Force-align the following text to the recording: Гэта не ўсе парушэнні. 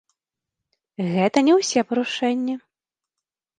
Гэта 1.11 1.37
не 1.51 1.59
ўсе 1.59 1.79
парушэнні. 1.91 2.59